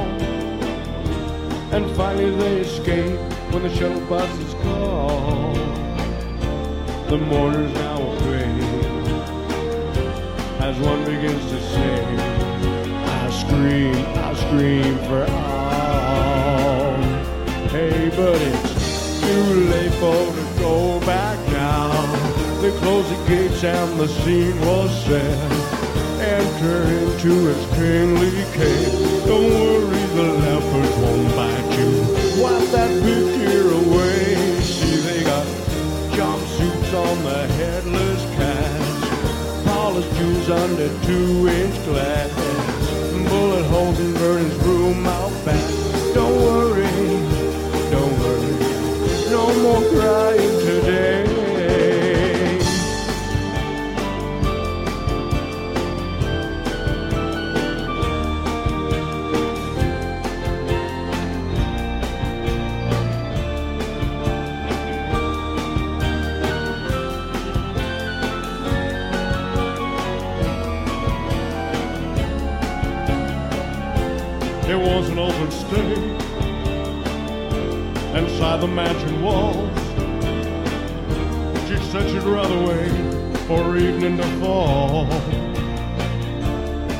[1.73, 3.19] And finally they escape
[3.51, 5.55] when the shuttle buses call.
[7.09, 7.94] The mourners now
[10.75, 12.19] as one begins to sing.
[12.19, 16.95] I scream, I scream for all.
[17.69, 21.91] Hey, but it's too late for to go back now.
[22.61, 25.51] They closed the gates and the scene was set.
[26.21, 29.25] Enter into its kingly cave.
[29.25, 30.54] Don't worry, the
[40.47, 42.29] Under two-inch glass.
[43.27, 45.59] Bullet holes and burning through my back.
[46.13, 46.85] Don't worry,
[47.89, 48.53] don't worry.
[49.31, 50.34] No more crying
[78.55, 79.69] inside the mansion walls.
[81.67, 82.91] She said she'd rather wait
[83.47, 85.05] for evening to fall,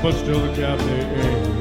[0.02, 1.55] but still the cafe ate